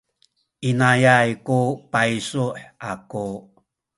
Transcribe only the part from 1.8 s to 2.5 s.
paysu